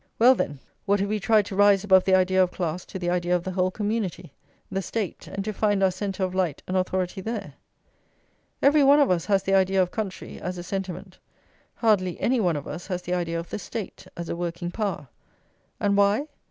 [0.17, 0.57] Well, then,
[0.87, 3.43] what if we tried to rise above the idea of class to the idea of
[3.43, 4.33] the whole community,
[4.71, 7.53] the State, and to find our centre of light and authority there?
[8.63, 11.19] Every one of us has the idea of country, as a sentiment;
[11.75, 15.07] hardly any one of us has the idea of the State, as a working power.
[15.79, 16.25] And why?